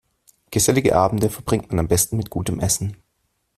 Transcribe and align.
Gesellige 0.49 0.95
Abende 0.95 1.29
verbringt 1.29 1.67
man 1.69 1.77
am 1.77 1.87
besten 1.87 2.17
mit 2.17 2.31
gutem 2.31 2.59
Essen. 2.59 2.95